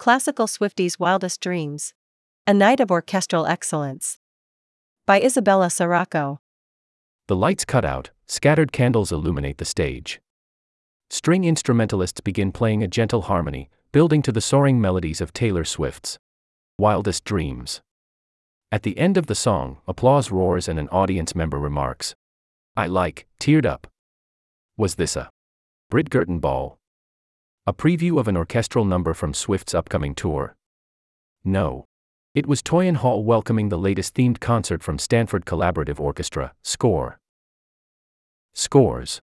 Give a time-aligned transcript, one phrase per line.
[0.00, 1.92] Classical Swifties' Wildest Dreams.
[2.46, 4.16] A Night of Orchestral Excellence.
[5.04, 6.40] By Isabella Sirocco.
[7.28, 10.18] The lights cut out, scattered candles illuminate the stage.
[11.10, 16.18] String instrumentalists begin playing a gentle harmony, building to the soaring melodies of Taylor Swift's
[16.78, 17.82] Wildest Dreams.
[18.72, 22.14] At the end of the song, applause roars and an audience member remarks,
[22.74, 23.86] I like, teared up.
[24.78, 25.28] Was this a
[25.92, 26.79] Bridgerton Ball?
[27.66, 30.56] A preview of an orchestral number from Swift's upcoming tour?
[31.44, 31.84] No.
[32.34, 37.18] It was Toyon Hall welcoming the latest themed concert from Stanford Collaborative Orchestra, Score.
[38.54, 39.20] Scores.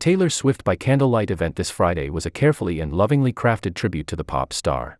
[0.00, 4.16] Taylor Swift by Candlelight event this Friday was a carefully and lovingly crafted tribute to
[4.16, 4.98] the pop star.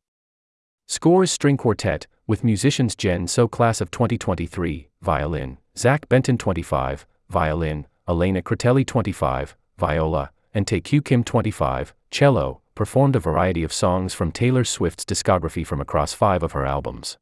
[0.86, 7.88] Scores String Quartet, with musicians Jen So Class of 2023, violin, Zach Benton 25, violin,
[8.08, 14.30] Elena Critelli 25, viola, and Tae Kim 25, cello, performed a variety of songs from
[14.30, 17.18] Taylor Swift's discography from across five of her albums.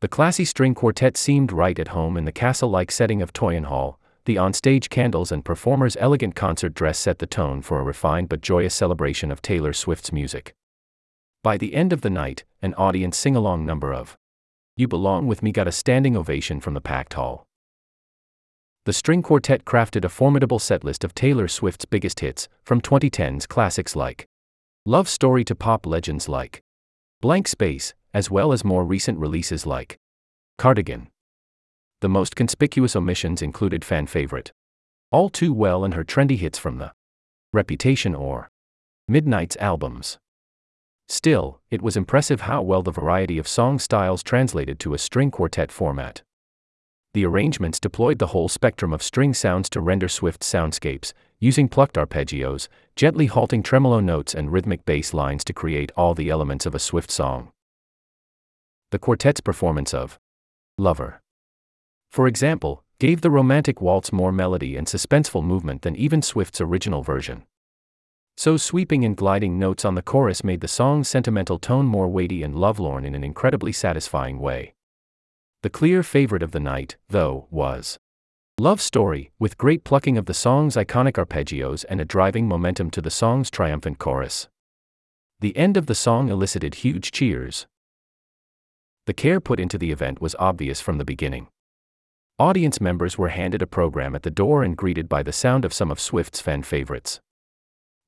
[0.00, 3.64] The classy string quartet seemed right at home in the castle like setting of Toyon
[3.64, 3.98] Hall.
[4.24, 8.42] The onstage candles and performers' elegant concert dress set the tone for a refined but
[8.42, 10.54] joyous celebration of Taylor Swift's music.
[11.42, 14.16] By the end of the night, an audience sing along number of
[14.76, 17.44] You Belong With Me got a standing ovation from the packed hall.
[18.84, 23.94] The string quartet crafted a formidable setlist of Taylor Swift's biggest hits, from 2010's classics
[23.94, 24.26] like
[24.84, 26.60] Love Story to pop legends like
[27.20, 29.98] Blank Space, as well as more recent releases like
[30.58, 31.06] Cardigan.
[32.00, 34.50] The most conspicuous omissions included fan favorite
[35.12, 36.90] All Too Well and her trendy hits from the
[37.52, 38.50] Reputation or
[39.06, 40.18] Midnights albums.
[41.08, 45.30] Still, it was impressive how well the variety of song styles translated to a string
[45.30, 46.22] quartet format.
[47.14, 51.96] The arrangements deployed the whole spectrum of string sounds to render Swift soundscapes, using plucked
[51.96, 56.74] arpeggios, gently halting tremolo notes, and rhythmic bass lines to create all the elements of
[56.74, 57.52] a Swift song
[58.92, 60.20] the quartet's performance of
[60.76, 61.22] Lover.
[62.10, 67.02] For example, gave the romantic waltz more melody and suspenseful movement than even Swift's original
[67.02, 67.44] version.
[68.36, 72.42] So sweeping and gliding notes on the chorus made the song's sentimental tone more weighty
[72.42, 74.74] and lovelorn in an incredibly satisfying way.
[75.62, 77.98] The clear favorite of the night, though, was
[78.58, 83.00] Love Story, with great plucking of the song's iconic arpeggios and a driving momentum to
[83.00, 84.48] the song's triumphant chorus.
[85.40, 87.66] The end of the song elicited huge cheers,
[89.04, 91.48] the care put into the event was obvious from the beginning.
[92.38, 95.72] Audience members were handed a program at the door and greeted by the sound of
[95.72, 97.20] some of Swift's fan favorites.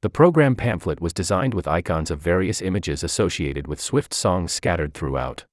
[0.03, 4.95] The program pamphlet was designed with icons of various images associated with Swift songs scattered
[4.95, 5.47] throughout.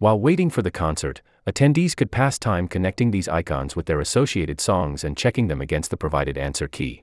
[0.00, 4.60] While waiting for the concert, attendees could pass time connecting these icons with their associated
[4.60, 7.02] songs and checking them against the provided answer key.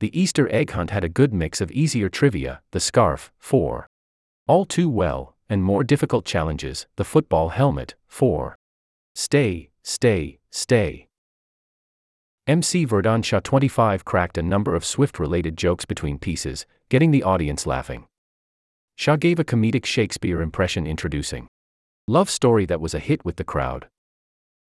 [0.00, 3.86] The Easter egg hunt had a good mix of easier trivia, the scarf, 4.
[4.46, 8.54] All too well, and more difficult challenges, the football helmet, 4.
[9.14, 11.08] Stay, stay, stay.
[12.46, 17.22] MC Verdon Shaw 25 cracked a number of Swift related jokes between pieces, getting the
[17.22, 18.06] audience laughing.
[18.96, 21.48] Shaw gave a comedic Shakespeare impression introducing
[22.06, 23.88] Love Story that was a hit with the crowd.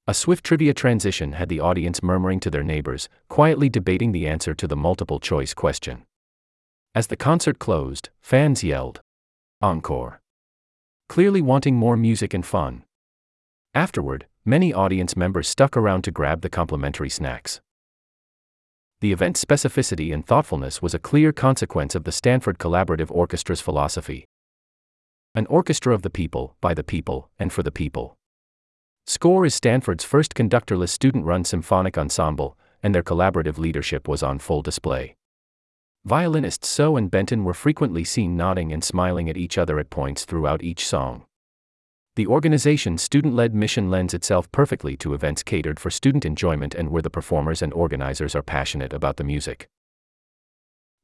[0.07, 4.53] A swift trivia transition had the audience murmuring to their neighbors, quietly debating the answer
[4.53, 6.05] to the multiple choice question.
[6.93, 9.01] As the concert closed, fans yelled,
[9.61, 10.21] Encore
[11.09, 12.83] clearly wanting more music and fun.
[13.73, 17.59] Afterward, many audience members stuck around to grab the complimentary snacks.
[19.01, 24.25] The event's specificity and thoughtfulness was a clear consequence of the Stanford Collaborative Orchestra's philosophy.
[25.37, 28.15] An orchestra of the people, by the people, and for the people.
[29.05, 34.39] SCORE is Stanford's first conductorless student run symphonic ensemble, and their collaborative leadership was on
[34.39, 35.17] full display.
[36.05, 40.23] Violinists So and Benton were frequently seen nodding and smiling at each other at points
[40.23, 41.25] throughout each song.
[42.15, 46.91] The organization's student led mission lends itself perfectly to events catered for student enjoyment and
[46.91, 49.67] where the performers and organizers are passionate about the music.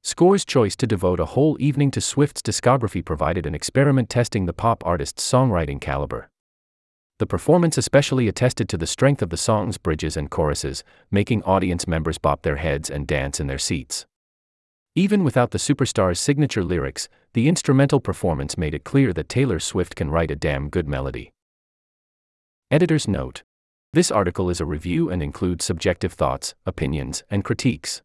[0.04, 4.54] Score's choice to devote a whole evening to Swift's discography provided an experiment testing the
[4.54, 6.30] pop artist's songwriting caliber.
[7.20, 11.88] The performance especially attested to the strength of the song's bridges and choruses, making audience
[11.88, 14.08] members bop their heads and dance in their seats.
[14.96, 19.96] Even without the superstar's signature lyrics, the instrumental performance made it clear that Taylor Swift
[19.96, 21.32] can write a damn good melody.
[22.72, 23.44] Editor's note
[23.94, 28.02] This article is a review and includes subjective thoughts, opinions, and critiques.